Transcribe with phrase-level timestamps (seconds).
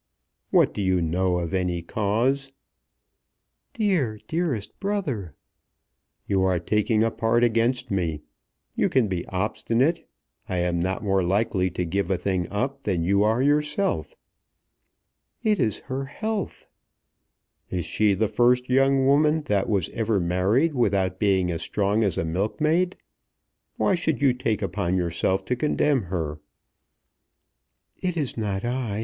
[0.49, 2.51] "What do you know of any cause?"
[3.75, 5.35] "Dear, dearest brother."
[6.25, 8.21] "You are taking a part against me.
[8.75, 10.09] You can be obstinate.
[10.49, 14.15] I am not more likely to give a thing up than you are yourself."
[15.43, 16.67] "It is her health."
[17.69, 22.17] "Is she the first young woman that was ever married without being as strong as
[22.17, 22.97] a milkmaid?
[23.77, 26.39] Why should you take upon yourself to condemn her?"
[27.97, 28.99] "It is not I.